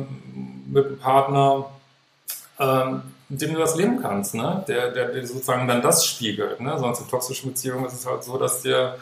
mit 0.68 0.86
einem 0.86 0.98
Partner, 0.98 1.66
äh, 2.58 2.84
mit 3.28 3.42
dem 3.42 3.54
du 3.54 3.58
das 3.58 3.76
leben 3.76 4.00
kannst, 4.00 4.34
ne? 4.34 4.64
der, 4.66 4.92
der 4.92 5.08
dir 5.08 5.26
sozusagen 5.26 5.66
dann 5.68 5.82
das 5.82 6.06
spiegelt. 6.06 6.60
Ne? 6.60 6.78
Sonst 6.78 7.00
in 7.00 7.08
toxischen 7.08 7.50
Beziehungen 7.50 7.84
ist 7.84 7.94
es 7.94 8.06
halt 8.06 8.24
so, 8.24 8.38
dass 8.38 8.62
dir 8.62 8.96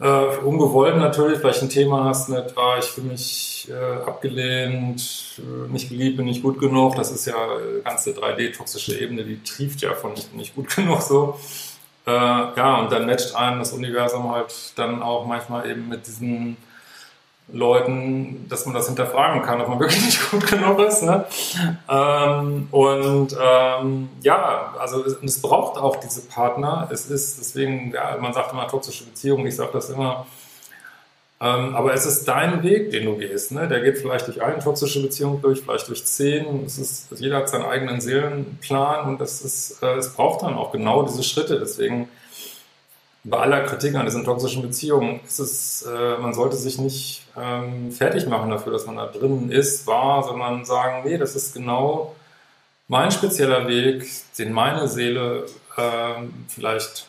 äh, 0.00 0.36
ungewollt 0.38 0.96
natürlich 0.96 1.38
vielleicht 1.38 1.62
ein 1.62 1.68
Thema 1.68 2.04
hast 2.04 2.28
mit, 2.28 2.56
ah, 2.56 2.78
ich 2.78 2.86
fühle 2.86 3.08
mich 3.08 3.68
äh, 3.70 4.08
abgelehnt, 4.08 5.38
äh, 5.38 5.70
nicht 5.70 5.90
geliebt, 5.90 6.16
bin 6.16 6.26
nicht 6.26 6.42
gut 6.42 6.58
genug. 6.58 6.96
Das 6.96 7.10
ist 7.10 7.26
ja 7.26 7.34
äh, 7.34 7.82
ganze 7.84 8.12
3D-toxische 8.12 8.98
Ebene, 8.98 9.24
die 9.24 9.42
trieft 9.42 9.82
ja 9.82 9.94
von 9.94 10.12
nicht, 10.12 10.34
nicht 10.34 10.54
gut 10.54 10.68
genug 10.76 11.02
so. 11.02 11.38
Äh, 12.06 12.10
ja, 12.12 12.80
und 12.80 12.90
dann 12.90 13.06
matcht 13.06 13.34
einen 13.34 13.58
das 13.58 13.72
Universum 13.72 14.30
halt 14.30 14.72
dann 14.76 15.02
auch 15.02 15.26
manchmal 15.26 15.70
eben 15.70 15.88
mit 15.88 16.06
diesen 16.06 16.56
Leuten, 17.52 18.46
dass 18.48 18.66
man 18.66 18.74
das 18.74 18.86
hinterfragen 18.86 19.42
kann, 19.42 19.60
ob 19.60 19.68
man 19.68 19.80
wirklich 19.80 20.04
nicht 20.04 20.30
gut 20.30 20.46
genug 20.46 20.78
ist. 20.80 21.02
Ne? 21.02 21.24
Ähm, 21.88 22.68
und 22.70 23.36
ähm, 23.40 24.08
ja, 24.22 24.74
also 24.78 25.04
es, 25.04 25.16
es, 25.22 25.42
braucht 25.42 25.78
auch 25.78 25.96
diese 25.96 26.22
Partner. 26.22 26.88
Es 26.92 27.06
ist 27.06 27.38
deswegen, 27.38 27.92
ja, 27.92 28.16
man 28.20 28.32
sagt 28.32 28.52
immer 28.52 28.68
toxische 28.68 29.04
Beziehungen, 29.04 29.46
ich 29.46 29.56
sage 29.56 29.70
das 29.72 29.90
immer. 29.90 30.26
Ähm, 31.42 31.74
aber 31.74 31.94
es 31.94 32.04
ist 32.04 32.26
dein 32.26 32.62
Weg, 32.62 32.90
den 32.90 33.06
du 33.06 33.16
gehst. 33.16 33.52
Ne? 33.52 33.66
Der 33.66 33.80
geht 33.80 33.96
vielleicht 33.98 34.26
durch 34.26 34.42
eine 34.42 34.58
toxische 34.58 35.00
Beziehung 35.00 35.40
durch, 35.40 35.62
vielleicht 35.62 35.88
durch 35.88 36.04
zehn. 36.04 36.64
Es 36.66 36.76
ist, 36.78 37.08
jeder 37.18 37.38
hat 37.38 37.48
seinen 37.48 37.64
eigenen 37.64 38.02
Seelenplan 38.02 39.08
und 39.08 39.20
es, 39.22 39.40
ist, 39.40 39.82
äh, 39.82 39.96
es 39.96 40.12
braucht 40.12 40.42
dann 40.42 40.54
auch 40.54 40.70
genau 40.70 41.02
diese 41.02 41.22
Schritte. 41.22 41.58
Deswegen 41.58 42.10
bei 43.22 43.38
aller 43.38 43.62
Kritik 43.64 43.94
an 43.94 44.06
diesen 44.06 44.24
toxischen 44.24 44.62
Beziehungen 44.62 45.20
ist 45.26 45.38
es, 45.38 45.82
äh, 45.82 46.18
man 46.18 46.32
sollte 46.32 46.56
sich 46.56 46.78
nicht 46.78 47.26
ähm, 47.36 47.92
fertig 47.92 48.26
machen 48.26 48.50
dafür, 48.50 48.72
dass 48.72 48.86
man 48.86 48.96
da 48.96 49.06
drin 49.06 49.50
ist, 49.50 49.86
war, 49.86 50.22
sondern 50.22 50.64
sagen, 50.64 51.02
nee, 51.04 51.18
das 51.18 51.36
ist 51.36 51.54
genau 51.54 52.14
mein 52.88 53.10
spezieller 53.10 53.68
Weg, 53.68 54.06
den 54.38 54.52
meine 54.52 54.88
Seele 54.88 55.46
äh, 55.76 56.22
vielleicht 56.48 57.06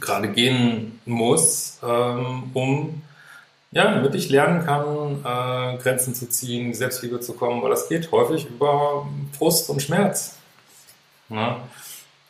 gerade 0.00 0.28
gehen 0.28 1.00
muss, 1.04 1.78
ähm, 1.82 2.50
um 2.54 3.02
ja, 3.72 3.94
damit 3.94 4.14
ich 4.14 4.28
lernen 4.28 4.64
kann, 4.64 5.24
äh, 5.24 5.78
Grenzen 5.78 6.14
zu 6.14 6.28
ziehen, 6.28 6.74
Selbstliebe 6.74 7.20
zu 7.20 7.32
kommen, 7.32 7.62
weil 7.62 7.70
das 7.70 7.88
geht 7.88 8.12
häufig 8.12 8.46
über 8.46 9.06
Frust 9.36 9.68
und 9.70 9.82
Schmerz. 9.82 10.36
Ja? 11.30 11.60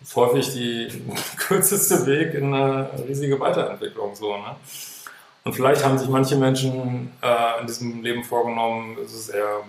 Ist 0.03 0.17
häufig 0.17 0.53
die 0.53 0.89
kürzeste 1.37 2.07
Weg 2.07 2.35
in 2.35 2.53
eine 2.53 2.91
riesige 3.07 3.39
Weiterentwicklung. 3.39 4.15
So, 4.15 4.37
ne? 4.37 4.57
Und 5.45 5.55
vielleicht 5.55 5.85
haben 5.85 5.99
sich 5.99 6.09
manche 6.09 6.37
Menschen 6.37 7.13
äh, 7.21 7.61
in 7.61 7.67
diesem 7.67 8.03
Leben 8.03 8.23
vorgenommen, 8.23 8.97
es 9.05 9.13
ist 9.13 9.29
eher, 9.31 9.63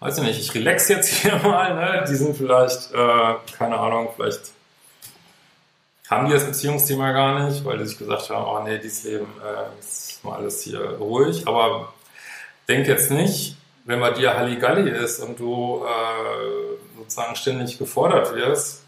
weiß 0.00 0.18
ich 0.18 0.24
nicht, 0.24 0.40
ich 0.40 0.54
relax 0.54 0.88
jetzt 0.88 1.08
hier 1.22 1.36
mal, 1.36 1.74
ne? 1.74 2.04
die 2.08 2.14
sind 2.14 2.36
vielleicht, 2.36 2.92
äh, 2.92 3.34
keine 3.56 3.78
Ahnung, 3.78 4.08
vielleicht 4.16 4.52
haben 6.10 6.26
die 6.26 6.32
das 6.32 6.44
Beziehungsthema 6.44 7.12
gar 7.12 7.48
nicht, 7.48 7.64
weil 7.64 7.78
die 7.78 7.86
sich 7.86 7.98
gesagt 7.98 8.30
haben, 8.30 8.44
oh 8.44 8.62
nee, 8.64 8.78
dieses 8.78 9.04
Leben 9.04 9.26
äh, 9.42 9.78
ist 9.80 10.24
mal 10.24 10.36
alles 10.36 10.62
hier 10.62 10.80
ruhig, 10.98 11.46
aber 11.46 11.92
denk 12.68 12.86
jetzt 12.86 13.10
nicht, 13.10 13.56
wenn 13.84 14.00
bei 14.00 14.10
dir 14.10 14.34
Halligalli 14.36 14.90
ist 14.90 15.20
und 15.20 15.38
du 15.38 15.84
äh, 15.84 16.98
sozusagen 16.98 17.36
ständig 17.36 17.78
gefordert 17.78 18.34
wirst, 18.34 18.81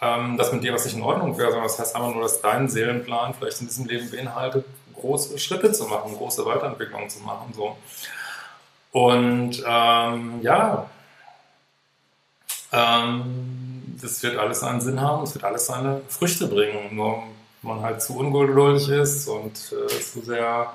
ähm, 0.00 0.36
dass 0.36 0.52
mit 0.52 0.64
dir 0.64 0.72
was 0.72 0.84
nicht 0.84 0.96
in 0.96 1.02
Ordnung 1.02 1.36
wäre, 1.38 1.50
sondern 1.50 1.68
das 1.68 1.78
heißt 1.78 1.94
einfach 1.94 2.12
nur, 2.12 2.22
dass 2.22 2.40
dein 2.40 2.68
Seelenplan 2.68 3.34
vielleicht 3.34 3.60
in 3.60 3.68
diesem 3.68 3.86
Leben 3.86 4.10
beinhaltet, 4.10 4.66
große 4.94 5.38
Schritte 5.38 5.72
zu 5.72 5.84
machen, 5.86 6.16
große 6.16 6.44
Weiterentwicklungen 6.44 7.08
zu 7.08 7.20
machen. 7.20 7.52
So. 7.54 7.76
Und 8.92 9.62
ähm, 9.66 10.40
ja, 10.42 10.90
ähm, 12.72 13.96
das 14.00 14.22
wird 14.22 14.38
alles 14.38 14.62
einen 14.62 14.80
Sinn 14.80 15.00
haben, 15.00 15.22
es 15.22 15.34
wird 15.34 15.44
alles 15.44 15.66
seine 15.66 16.00
Früchte 16.08 16.46
bringen. 16.46 16.94
Nur 16.94 17.22
man 17.62 17.80
halt 17.82 18.02
zu 18.02 18.16
ungeduldig 18.16 18.88
ist 18.88 19.28
und 19.28 19.72
äh, 19.72 20.00
zu 20.00 20.22
sehr 20.22 20.72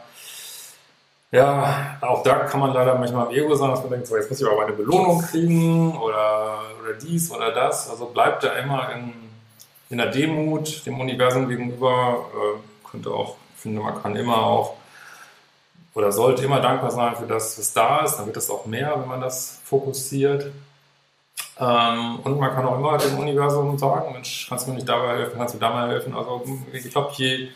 ja, 1.32 1.98
auch 2.02 2.24
da 2.24 2.36
kann 2.46 2.60
man 2.60 2.74
leider 2.74 2.96
manchmal 2.96 3.28
im 3.28 3.36
Ego 3.36 3.56
sein, 3.56 3.70
dass 3.70 3.82
man 3.82 3.92
denkt, 3.92 4.08
so, 4.08 4.16
jetzt 4.16 4.30
muss 4.30 4.40
ich 4.40 4.48
aber 4.48 4.64
eine 4.64 4.74
Belohnung 4.74 5.22
kriegen 5.22 5.98
oder, 5.98 6.62
oder 6.82 6.94
dies 6.94 7.32
oder 7.32 7.52
das. 7.52 7.90
Also 7.90 8.06
bleibt 8.06 8.44
da 8.44 8.54
immer 8.54 8.94
in, 8.94 9.14
in 9.90 9.98
der 9.98 10.08
Demut 10.08 10.86
dem 10.86 11.00
Universum 11.00 11.50
gegenüber. 11.50 12.26
Äh, 12.34 12.88
könnte 12.90 13.12
auch, 13.12 13.36
finde, 13.58 13.82
man 13.82 14.02
kann 14.02 14.16
immer 14.16 14.38
auch 14.38 14.76
oder 15.94 16.12
sollte 16.12 16.46
immer 16.46 16.62
dankbar 16.62 16.92
sein 16.92 17.16
für 17.16 17.26
das, 17.26 17.58
was 17.58 17.74
da 17.74 18.02
ist. 18.02 18.18
Dann 18.18 18.28
wird 18.28 18.38
es 18.38 18.50
auch 18.50 18.66
mehr, 18.66 18.96
wenn 19.00 19.08
man 19.08 19.20
das 19.20 19.60
fokussiert. 19.66 20.52
Ähm, 21.60 22.20
und 22.24 22.40
man 22.40 22.54
kann 22.54 22.66
auch 22.68 22.78
immer 22.78 22.98
dem 22.98 23.18
Universum 23.18 23.78
sagen, 23.80 24.14
Mensch, 24.14 24.46
kannst 24.48 24.68
du 24.68 24.72
mir 24.72 24.76
nicht 24.76 24.88
dabei 24.88 25.18
helfen, 25.18 25.38
kannst 25.38 25.56
du 25.56 25.60
da 25.60 25.72
mal 25.72 25.90
helfen. 25.90 26.16
Also 26.16 26.44
ich 26.72 26.92
glaube, 26.92 27.12
je 27.16 27.50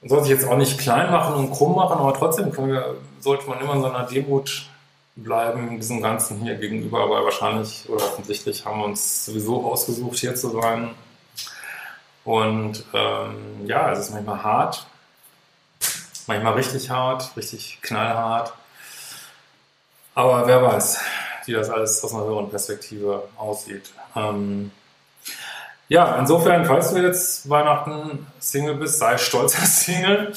man 0.00 0.08
soll 0.08 0.22
sich 0.22 0.30
jetzt 0.30 0.46
auch 0.46 0.56
nicht 0.56 0.78
klein 0.78 1.10
machen 1.10 1.34
und 1.34 1.50
krumm 1.50 1.74
machen, 1.74 1.98
aber 1.98 2.14
trotzdem 2.14 2.52
wir, 2.56 2.96
sollte 3.20 3.48
man 3.48 3.60
immer 3.60 3.74
in 3.74 3.80
so 3.82 3.86
einer 3.88 4.06
Demut 4.06 4.68
bleiben, 5.16 5.80
diesem 5.80 6.00
Ganzen 6.00 6.40
hier 6.40 6.54
gegenüber, 6.54 7.10
weil 7.10 7.24
wahrscheinlich 7.24 7.88
oder 7.88 8.04
offensichtlich 8.04 8.64
haben 8.64 8.78
wir 8.78 8.84
uns 8.84 9.24
sowieso 9.24 9.64
ausgesucht, 9.64 10.18
hier 10.18 10.34
zu 10.34 10.50
sein. 10.50 10.90
Und 12.24 12.84
ähm, 12.92 13.66
ja, 13.66 13.90
es 13.90 14.00
ist 14.00 14.10
manchmal 14.10 14.42
hart, 14.42 14.86
manchmal 16.26 16.52
richtig 16.54 16.90
hart, 16.90 17.36
richtig 17.36 17.80
knallhart. 17.82 18.52
Aber 20.14 20.46
wer 20.46 20.62
weiß, 20.62 21.00
wie 21.46 21.52
das 21.52 21.70
alles 21.70 22.04
aus 22.04 22.14
einer 22.14 22.24
höheren 22.24 22.50
Perspektive 22.50 23.28
aussieht. 23.36 23.90
Ähm, 24.14 24.70
ja, 25.88 26.16
insofern, 26.18 26.64
falls 26.64 26.92
du 26.92 27.02
jetzt 27.02 27.48
Weihnachten 27.48 28.26
Single 28.40 28.74
bist, 28.74 28.98
sei 28.98 29.16
stolz 29.16 29.58
als 29.58 29.84
Single. 29.84 30.32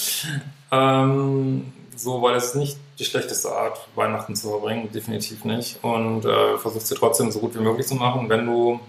Ähm, 0.72 1.74
so, 1.96 2.22
weil 2.22 2.36
es 2.36 2.56
nicht 2.56 2.78
die 2.98 3.06
schlechteste 3.06 3.50
Art, 3.50 3.80
Weihnachten 3.96 4.36
zu 4.36 4.50
verbringen, 4.50 4.92
definitiv 4.92 5.44
nicht. 5.44 5.84
Und 5.84 6.26
äh, 6.26 6.58
versuchst 6.58 6.90
dir 6.90 6.96
trotzdem 6.96 7.32
so 7.32 7.40
gut 7.40 7.54
wie 7.56 7.60
möglich 7.60 7.88
zu 7.88 7.96
machen. 7.96 8.30
Wenn 8.30 8.46
du 8.46 8.80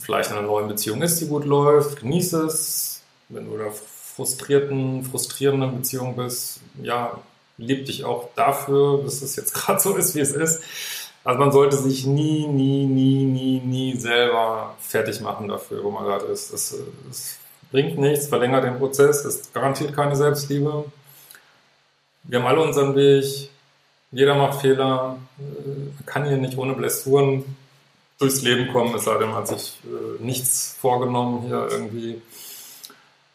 vielleicht 0.00 0.30
in 0.30 0.38
einer 0.38 0.46
neuen 0.46 0.68
Beziehung 0.68 1.02
ist, 1.02 1.20
die 1.20 1.26
gut 1.26 1.44
läuft, 1.44 2.00
genieß 2.00 2.32
es. 2.34 3.02
Wenn 3.28 3.46
du 3.46 3.54
in 3.54 3.60
einer 3.60 3.72
frustrierten, 3.72 5.04
frustrierenden 5.04 5.76
Beziehung 5.76 6.16
bist, 6.16 6.60
ja, 6.82 7.18
lieb 7.58 7.86
dich 7.86 8.04
auch 8.04 8.30
dafür, 8.34 9.02
dass 9.04 9.22
es 9.22 9.36
jetzt 9.36 9.54
gerade 9.54 9.80
so 9.80 9.96
ist, 9.96 10.14
wie 10.14 10.20
es 10.20 10.32
ist. 10.32 10.62
Also 11.28 11.40
man 11.40 11.52
sollte 11.52 11.76
sich 11.76 12.06
nie, 12.06 12.46
nie, 12.46 12.86
nie, 12.86 13.26
nie, 13.26 13.60
nie 13.60 13.94
selber 13.98 14.74
fertig 14.80 15.20
machen 15.20 15.46
dafür, 15.46 15.84
wo 15.84 15.90
man 15.90 16.04
gerade 16.04 16.24
ist. 16.24 16.54
Das, 16.54 16.74
das 17.06 17.36
bringt 17.70 17.98
nichts, 17.98 18.28
verlängert 18.28 18.64
den 18.64 18.78
Prozess, 18.78 19.26
es 19.26 19.52
garantiert 19.52 19.94
keine 19.94 20.16
Selbstliebe. 20.16 20.86
Wir 22.22 22.38
haben 22.38 22.46
alle 22.46 22.62
unseren 22.62 22.96
Weg, 22.96 23.50
jeder 24.10 24.36
macht 24.36 24.62
Fehler, 24.62 25.18
man 25.36 26.06
kann 26.06 26.26
hier 26.26 26.38
nicht 26.38 26.56
ohne 26.56 26.72
Blessuren 26.72 27.44
durchs 28.18 28.40
Leben 28.40 28.72
kommen, 28.72 28.94
es 28.94 29.04
sei 29.04 29.18
denn, 29.18 29.28
man 29.28 29.36
hat 29.36 29.48
sich 29.48 29.78
äh, 29.84 30.24
nichts 30.24 30.78
vorgenommen 30.80 31.42
hier 31.42 31.68
irgendwie. 31.70 32.22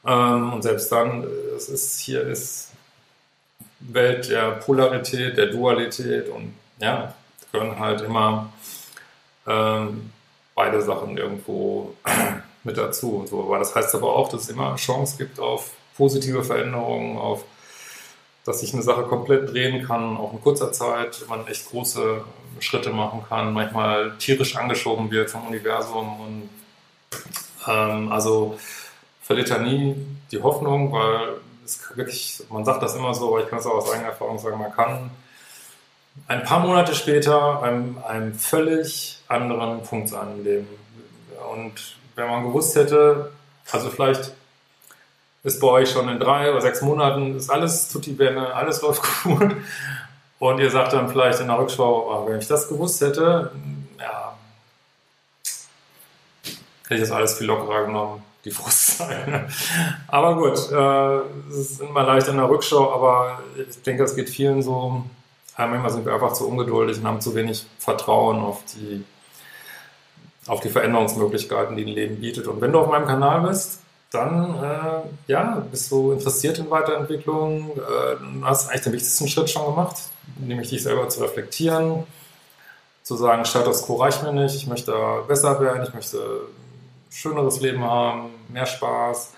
Ähm, 0.04 0.52
und 0.52 0.64
selbst 0.64 0.92
dann, 0.92 1.28
es 1.56 1.70
ist, 1.70 2.00
hier 2.00 2.24
ist 2.24 2.72
Welt 3.82 4.32
der 4.32 4.50
Polarität, 4.54 5.38
der 5.38 5.52
Dualität 5.52 6.30
und 6.30 6.56
ja, 6.80 7.14
gehören 7.54 7.80
halt 7.80 8.02
immer 8.02 8.52
ähm, 9.48 10.12
beide 10.56 10.82
Sachen 10.82 11.18
irgendwo 11.18 11.94
mit 12.64 12.78
dazu. 12.78 13.18
Und 13.18 13.30
so. 13.30 13.44
Aber 13.44 13.60
das 13.60 13.74
heißt 13.76 13.96
aber 13.96 14.14
auch, 14.16 14.30
dass 14.30 14.44
es 14.44 14.50
immer 14.50 14.76
Chance 14.76 15.18
gibt 15.18 15.40
auf 15.40 15.72
positive 15.96 16.44
Veränderungen, 16.44 17.18
auf 17.18 17.46
dass 18.46 18.60
sich 18.60 18.74
eine 18.74 18.84
Sache 18.84 19.04
komplett 19.04 19.54
drehen 19.54 19.88
kann, 19.88 20.18
auch 20.18 20.34
in 20.34 20.42
kurzer 20.42 20.74
Zeit, 20.74 21.24
man 21.30 21.48
echt 21.48 21.70
große 21.70 22.26
Schritte 22.60 22.90
machen 22.90 23.24
kann, 23.30 23.54
manchmal 23.54 24.18
tierisch 24.18 24.58
angeschoben 24.58 25.10
wird 25.12 25.30
vom 25.30 25.48
Universum 25.48 26.20
und 26.20 26.50
ähm, 27.66 28.12
also 28.12 28.60
verliert 29.22 29.50
er 29.50 29.60
nie 29.60 29.96
die 30.30 30.42
Hoffnung, 30.42 30.92
weil 30.92 31.38
es 31.64 31.80
wirklich, 31.96 32.44
man 32.50 32.66
sagt 32.66 32.84
das 32.84 32.96
immer 32.96 33.14
so, 33.14 33.30
aber 33.30 33.44
ich 33.44 33.50
kann 33.50 33.60
es 33.60 33.66
auch 33.66 33.76
aus 33.76 33.90
eigener 33.90 34.10
Erfahrung 34.10 34.38
sagen, 34.38 34.60
man 34.60 34.74
kann 34.74 35.10
ein 36.28 36.44
paar 36.44 36.60
Monate 36.60 36.96
später 36.96 37.62
einem, 37.64 37.98
einem 38.08 38.34
völlig 38.34 39.20
anderen 39.28 39.84
Punkt 39.84 40.10
sein 40.10 40.28
im 40.38 40.44
Leben. 40.44 40.68
Und 41.52 41.96
wenn 42.16 42.28
man 42.28 42.44
gewusst 42.44 42.76
hätte, 42.76 43.32
Also 43.72 43.90
vielleicht 43.90 44.34
ist 45.44 45.60
bei 45.60 45.68
euch 45.68 45.92
schon 45.92 46.10
in 46.10 46.20
drei 46.20 46.52
oder 46.52 46.62
sechs 46.62 46.82
Monaten 46.82 47.36
ist 47.36 47.50
alles 47.50 47.90
tutti 47.90 48.12
bene, 48.12 48.54
alles 48.54 48.82
läuft 48.82 49.02
gut. 49.24 49.56
Und 50.40 50.60
ihr 50.60 50.70
sagt 50.70 50.94
dann 50.94 51.10
vielleicht 51.10 51.40
in 51.40 51.48
der 51.48 51.58
Rückschau, 51.58 52.10
oh, 52.10 52.28
wenn 52.28 52.40
ich 52.40 52.48
das 52.48 52.68
gewusst 52.68 53.02
hätte, 53.02 53.52
ja, 54.00 54.34
hätte 56.84 56.96
ich 56.96 57.02
das 57.02 57.12
alles 57.12 57.38
viel 57.38 57.48
lockerer 57.48 57.86
genommen, 57.86 58.24
die 58.44 58.52
Frustzeile. 58.52 59.48
aber 60.08 60.36
gut, 60.36 60.72
äh, 60.72 61.50
es 61.50 61.72
ist 61.72 61.82
immer 61.82 62.04
leicht 62.04 62.28
in 62.28 62.38
der 62.38 62.50
Rückschau, 62.50 62.94
aber 62.94 63.40
ich 63.56 63.82
denke, 63.84 64.04
es 64.04 64.16
geht 64.16 64.30
vielen 64.30 64.62
so. 64.62 65.06
Manchmal 65.58 65.92
sind 65.92 66.06
wir 66.06 66.14
einfach 66.14 66.34
zu 66.34 66.48
ungeduldig 66.48 66.98
und 66.98 67.08
haben 67.08 67.22
zu 67.22 67.36
wenig 67.36 67.66
Vertrauen 67.78 68.40
auf 68.40 68.64
die, 68.74 69.04
auf 70.48 70.62
die 70.62 70.70
Veränderungsmöglichkeiten, 70.70 71.76
die 71.76 71.84
ein 71.84 71.90
Leben 71.90 72.20
bietet. 72.20 72.48
Und 72.48 72.60
wenn 72.62 72.72
du 72.72 72.80
auf 72.80 72.88
meinem 72.88 73.06
Kanal 73.06 73.42
bist, 73.42 73.80
dann 74.14 74.56
äh, 74.64 75.32
ja, 75.32 75.66
bist 75.72 75.92
du 75.92 76.12
interessiert 76.12 76.60
in 76.60 76.70
Weiterentwicklung, 76.70 77.72
äh, 77.78 78.44
hast 78.44 78.70
eigentlich 78.70 78.82
den 78.82 78.94
wichtigsten 78.94 79.28
Schritt 79.28 79.50
schon 79.50 79.66
gemacht, 79.66 79.96
nämlich 80.38 80.70
dich 80.70 80.84
selber 80.84 81.10
zu 81.10 81.22
reflektieren, 81.22 82.04
zu 83.02 83.16
sagen, 83.16 83.44
Status 83.46 83.86
quo 83.86 83.96
reicht 83.96 84.22
mir 84.22 84.32
nicht, 84.32 84.56
ich 84.56 84.68
möchte 84.68 84.94
besser 85.28 85.60
werden, 85.60 85.84
ich 85.84 85.94
möchte 85.94 86.18
ein 86.18 87.12
schöneres 87.12 87.60
Leben 87.60 87.84
haben, 87.84 88.30
mehr 88.50 88.68
Spaß, 88.68 89.34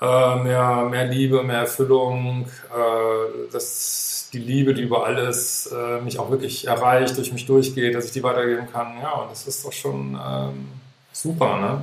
äh, 0.00 0.36
mehr, 0.36 0.86
mehr 0.90 1.06
Liebe, 1.06 1.42
mehr 1.42 1.60
Erfüllung, 1.60 2.46
äh, 2.70 3.50
dass 3.52 4.28
die 4.32 4.38
Liebe, 4.38 4.74
die 4.74 4.82
über 4.82 5.04
alles 5.04 5.66
äh, 5.66 6.00
mich 6.00 6.18
auch 6.18 6.30
wirklich 6.30 6.66
erreicht, 6.66 7.16
durch 7.16 7.32
mich 7.32 7.46
durchgeht, 7.46 7.94
dass 7.94 8.06
ich 8.06 8.12
die 8.12 8.22
weitergeben 8.22 8.68
kann. 8.72 8.98
Ja, 9.00 9.12
und 9.12 9.30
das 9.30 9.46
ist 9.46 9.64
doch 9.64 9.72
schon 9.72 10.18
ähm, 10.24 10.68
super, 11.12 11.58
ne? 11.58 11.82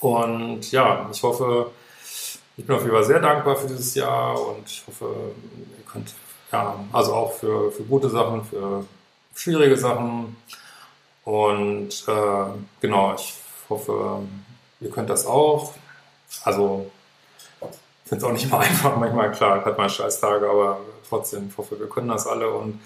Und 0.00 0.70
ja, 0.72 1.08
ich 1.12 1.22
hoffe, 1.22 1.70
ich 2.56 2.64
bin 2.66 2.74
auf 2.74 2.82
jeden 2.82 2.94
Fall 2.94 3.04
sehr 3.04 3.20
dankbar 3.20 3.56
für 3.56 3.66
dieses 3.66 3.94
Jahr 3.94 4.34
und 4.48 4.66
ich 4.66 4.82
hoffe, 4.86 5.06
ihr 5.78 5.84
könnt, 5.90 6.14
ja, 6.52 6.74
also 6.92 7.14
auch 7.14 7.32
für, 7.32 7.70
für 7.72 7.82
gute 7.82 8.08
Sachen, 8.08 8.44
für 8.44 8.84
schwierige 9.34 9.76
Sachen. 9.76 10.36
Und 11.24 12.04
äh, 12.08 12.44
genau, 12.80 13.14
ich 13.14 13.34
hoffe, 13.68 14.22
ihr 14.80 14.90
könnt 14.90 15.10
das 15.10 15.26
auch. 15.26 15.74
Also, 16.44 16.90
finde 18.10 18.24
es 18.24 18.24
auch 18.24 18.32
nicht 18.32 18.44
immer 18.44 18.60
einfach, 18.60 18.96
manchmal, 18.96 19.30
klar, 19.30 19.64
hat 19.64 19.78
man 19.78 19.88
Scheißtage, 19.88 20.46
aber 20.48 20.80
trotzdem, 21.08 21.48
ich 21.50 21.56
hoffe, 21.56 21.80
wir 21.80 21.88
können 21.88 22.08
das 22.08 22.26
alle 22.26 22.50
und 22.50 22.78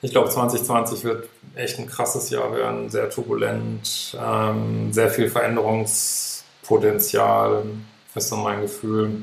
ich 0.00 0.12
glaube, 0.12 0.28
2020 0.28 1.02
wird 1.02 1.28
echt 1.56 1.76
ein 1.80 1.88
krasses 1.88 2.30
Jahr 2.30 2.54
werden, 2.54 2.88
sehr 2.88 3.10
turbulent, 3.10 4.16
ähm, 4.16 4.92
sehr 4.92 5.10
viel 5.10 5.26
Veränderungs- 5.26 6.28
Potenzial, 6.68 7.64
ist 8.14 8.28
so 8.28 8.36
mein 8.36 8.60
Gefühl. 8.60 9.22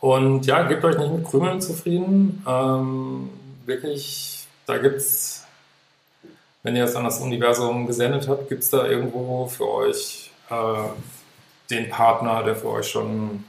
Und 0.00 0.44
ja, 0.44 0.62
gebt 0.64 0.84
euch 0.84 0.98
nicht 0.98 1.10
mit 1.10 1.24
Krümeln 1.24 1.60
zufrieden. 1.60 2.44
Ähm, 2.46 3.30
wirklich, 3.64 4.46
da 4.66 4.76
gibt 4.76 4.96
es, 4.96 5.44
wenn 6.62 6.76
ihr 6.76 6.84
es 6.84 6.94
an 6.96 7.04
das 7.04 7.20
Universum 7.20 7.86
gesendet 7.86 8.28
habt, 8.28 8.50
gibt 8.50 8.62
es 8.62 8.68
da 8.70 8.86
irgendwo 8.86 9.46
für 9.46 9.68
euch 9.70 10.30
äh, 10.50 10.88
den 11.70 11.88
Partner, 11.88 12.42
der 12.42 12.56
für 12.56 12.68
euch 12.68 12.88
schon, 12.88 13.44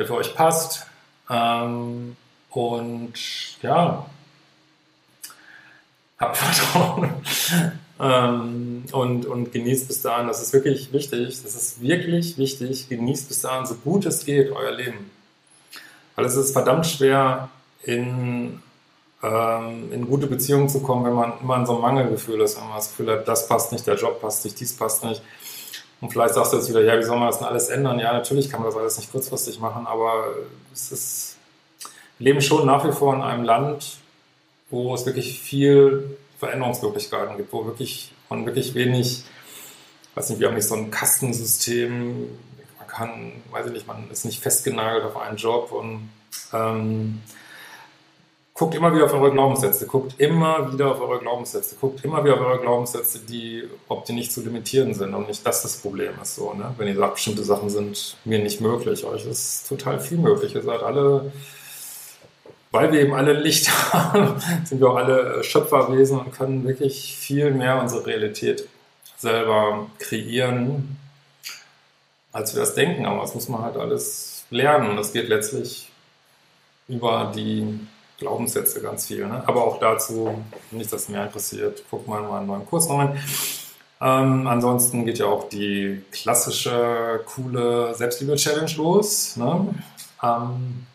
der 0.00 0.06
für 0.06 0.14
euch 0.14 0.34
passt. 0.34 0.86
Ähm, 1.28 2.16
und 2.48 3.12
ja, 3.62 4.06
habt 6.18 6.36
Vertrauen. 6.38 7.10
Ähm, 8.00 8.84
und, 8.92 9.26
und 9.26 9.52
genießt 9.52 9.86
bis 9.86 10.00
dahin, 10.00 10.26
das 10.26 10.40
ist 10.40 10.52
wirklich 10.54 10.92
wichtig, 10.92 11.42
das 11.42 11.54
ist 11.54 11.82
wirklich 11.82 12.38
wichtig, 12.38 12.88
genießt 12.88 13.28
bis 13.28 13.42
dahin, 13.42 13.66
so 13.66 13.74
gut 13.74 14.06
es 14.06 14.24
geht, 14.24 14.50
euer 14.50 14.72
Leben. 14.72 15.10
Weil 16.16 16.24
es 16.24 16.34
ist 16.34 16.52
verdammt 16.52 16.86
schwer, 16.86 17.50
in, 17.82 18.62
ähm, 19.22 19.92
in 19.92 20.06
gute 20.06 20.26
Beziehungen 20.26 20.70
zu 20.70 20.80
kommen, 20.80 21.04
wenn 21.04 21.12
man 21.12 21.34
immer 21.42 21.56
in 21.56 21.66
so 21.66 21.72
einem 21.72 21.82
Mangelgefühl 21.82 22.40
ist, 22.40 22.56
wenn 22.56 22.68
man 22.68 22.76
das 22.76 22.88
Gefühl 22.88 23.12
hat, 23.12 23.28
das 23.28 23.46
passt 23.46 23.70
nicht, 23.70 23.86
der 23.86 23.96
Job 23.96 24.20
passt 24.20 24.44
nicht, 24.46 24.58
dies 24.58 24.74
passt 24.74 25.04
nicht. 25.04 25.22
Und 26.00 26.10
vielleicht 26.10 26.34
sagst 26.34 26.52
du 26.52 26.56
jetzt 26.56 26.68
wieder, 26.68 26.82
ja, 26.82 26.98
wie 26.98 27.02
soll 27.02 27.18
man 27.18 27.28
das 27.28 27.38
denn 27.38 27.48
alles 27.48 27.68
ändern? 27.68 27.98
Ja, 27.98 28.12
natürlich 28.12 28.48
kann 28.48 28.60
man 28.60 28.70
das 28.70 28.78
alles 28.78 28.96
nicht 28.98 29.12
kurzfristig 29.12 29.60
machen, 29.60 29.86
aber 29.86 30.34
es 30.72 30.92
ist, 30.92 31.36
wir 32.18 32.26
leben 32.26 32.40
schon 32.40 32.66
nach 32.66 32.86
wie 32.86 32.92
vor 32.92 33.14
in 33.14 33.22
einem 33.22 33.44
Land, 33.44 33.98
wo 34.70 34.94
es 34.94 35.04
wirklich 35.04 35.40
viel 35.40 36.16
Veränderungsmöglichkeiten 36.38 37.36
gibt, 37.36 37.52
wo 37.52 37.66
wirklich 37.66 38.12
man 38.30 38.46
wirklich 38.46 38.74
wenig, 38.74 39.24
weiß 40.14 40.30
nicht, 40.30 40.40
wir 40.40 40.48
haben 40.48 40.54
nicht 40.54 40.68
so 40.68 40.74
ein 40.74 40.90
Kastensystem, 40.90 42.28
man 42.78 42.86
kann, 42.88 43.32
weiß 43.50 43.66
ich 43.66 43.72
nicht, 43.72 43.86
man 43.86 44.10
ist 44.10 44.24
nicht 44.24 44.42
festgenagelt 44.42 45.04
auf 45.04 45.18
einen 45.18 45.36
Job 45.36 45.70
und 45.72 46.08
ähm, 46.54 47.20
guckt 48.60 48.74
immer 48.74 48.94
wieder 48.94 49.06
auf 49.06 49.14
eure 49.14 49.32
Glaubenssätze, 49.32 49.86
guckt 49.86 50.16
immer 50.18 50.70
wieder 50.70 50.90
auf 50.90 51.00
eure 51.00 51.18
Glaubenssätze, 51.18 51.76
guckt 51.80 52.04
immer 52.04 52.22
wieder 52.22 52.34
auf 52.34 52.40
eure 52.40 52.60
Glaubenssätze, 52.60 53.20
die, 53.20 53.64
ob 53.88 54.04
die 54.04 54.12
nicht 54.12 54.30
zu 54.30 54.42
limitieren 54.42 54.92
sind 54.92 55.14
und 55.14 55.28
nicht 55.28 55.46
das 55.46 55.62
das 55.62 55.78
Problem 55.78 56.12
ist 56.22 56.34
so, 56.34 56.52
ne? 56.52 56.74
Wenn 56.76 56.86
ihr 56.86 56.94
sagt, 56.94 57.14
bestimmte 57.14 57.42
Sachen 57.42 57.70
sind 57.70 58.18
mir 58.26 58.38
nicht 58.38 58.60
möglich, 58.60 59.06
euch 59.06 59.24
ist 59.24 59.66
total 59.66 59.98
viel 59.98 60.18
möglich. 60.18 60.54
Ihr 60.54 60.60
seid 60.60 60.82
alle 60.82 61.32
weil 62.70 62.92
wir 62.92 63.00
eben 63.00 63.14
alle 63.14 63.32
Licht 63.32 63.70
haben, 63.94 64.34
sind 64.64 64.78
wir 64.78 64.90
auch 64.90 64.96
alle 64.96 65.38
äh, 65.38 65.42
Schöpferwesen 65.42 66.20
und 66.20 66.32
können 66.32 66.64
wirklich 66.64 67.16
viel 67.16 67.52
mehr 67.52 67.80
unsere 67.80 68.04
Realität 68.04 68.68
selber 69.16 69.86
kreieren, 69.98 70.98
als 72.30 72.54
wir 72.54 72.60
das 72.60 72.74
denken. 72.74 73.06
Aber 73.06 73.22
das 73.22 73.34
muss 73.34 73.48
man 73.48 73.62
halt 73.62 73.78
alles 73.78 74.44
lernen. 74.50 74.98
Das 74.98 75.14
geht 75.14 75.28
letztlich 75.30 75.90
über 76.88 77.32
die 77.34 77.80
Glaubenssätze 78.20 78.80
ganz 78.80 79.06
viel. 79.06 79.26
Ne? 79.26 79.42
Aber 79.46 79.64
auch 79.64 79.80
dazu, 79.80 80.42
wenn 80.70 80.78
dich 80.78 80.88
das 80.88 81.08
mehr 81.08 81.24
interessiert, 81.24 81.82
guck 81.90 82.06
mal 82.06 82.22
in 82.22 82.28
meinen 82.28 82.46
neuen 82.46 82.66
Kurs 82.66 82.88
rein. 82.88 83.18
Ähm, 84.00 84.46
ansonsten 84.46 85.04
geht 85.04 85.18
ja 85.18 85.26
auch 85.26 85.48
die 85.48 86.02
klassische, 86.12 87.20
coole 87.34 87.94
Selbstliebe-Challenge 87.94 88.72
los. 88.76 89.36
Ne? 89.36 89.74
Ähm, 90.22 90.86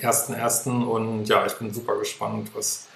1.1. 0.00 0.84
Und 0.84 1.24
ja, 1.28 1.46
ich 1.46 1.54
bin 1.54 1.72
super 1.72 1.96
gespannt, 1.98 2.50
was. 2.54 2.86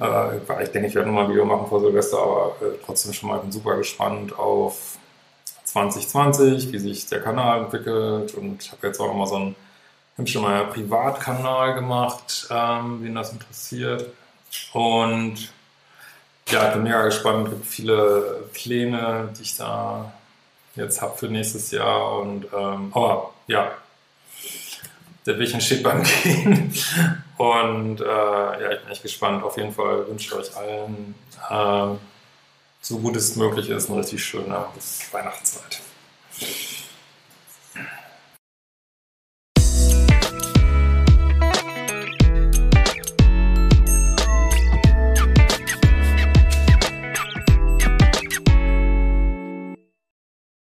Äh, 0.00 0.38
ich 0.62 0.70
denke, 0.70 0.88
ich 0.88 0.94
werde 0.94 1.08
nochmal 1.08 1.24
ein 1.24 1.30
Video 1.30 1.44
machen 1.44 1.68
vor 1.68 1.80
Silvester, 1.80 2.18
aber 2.18 2.56
äh, 2.62 2.78
trotzdem 2.84 3.12
schon 3.12 3.28
mal 3.28 3.38
bin 3.40 3.52
super 3.52 3.76
gespannt 3.76 4.36
auf 4.38 4.96
2020, 5.64 6.72
wie 6.72 6.78
sich 6.78 7.06
der 7.06 7.20
Kanal 7.20 7.64
entwickelt. 7.64 8.34
Und 8.34 8.62
ich 8.62 8.72
habe 8.72 8.86
jetzt 8.86 9.00
auch 9.00 9.06
nochmal 9.06 9.26
so 9.26 9.36
einen, 9.36 9.56
ich 10.18 10.32
schon 10.32 10.42
mal 10.42 10.62
einen 10.62 10.70
Privatkanal 10.70 11.74
gemacht, 11.74 12.46
ähm, 12.50 13.02
wen 13.02 13.14
das 13.14 13.32
interessiert. 13.32 14.12
Und 14.72 15.52
ja, 16.48 16.68
ich 16.68 16.74
bin 16.74 16.82
mega 16.82 17.04
gespannt. 17.04 17.48
Es 17.48 17.54
gibt 17.54 17.66
viele 17.66 18.44
Pläne, 18.52 19.32
die 19.36 19.42
ich 19.42 19.56
da 19.56 20.12
jetzt 20.74 21.00
habe 21.00 21.16
für 21.16 21.26
nächstes 21.26 21.70
Jahr. 21.70 22.20
Und 22.20 22.46
ähm, 22.54 22.90
aber 22.92 23.32
ja, 23.46 23.72
der 25.26 25.34
Bierchen 25.34 25.60
steht 25.60 25.82
beim 25.82 26.02
Gehen. 26.22 26.74
Und 27.38 28.00
äh, 28.00 28.04
ja, 28.04 28.72
ich 28.72 28.80
bin 28.80 28.90
echt 28.90 29.02
gespannt. 29.02 29.42
Auf 29.42 29.56
jeden 29.56 29.72
Fall 29.72 30.06
wünsche 30.08 30.26
ich 30.26 30.34
euch 30.34 30.56
allen, 30.56 31.14
äh, 31.50 31.96
so 32.80 32.98
gut 32.98 33.16
es 33.16 33.36
möglich 33.36 33.68
ist, 33.68 33.88
eine 33.88 34.00
richtig 34.00 34.24
schöne 34.24 34.66
Weihnachtszeit. 35.12 35.80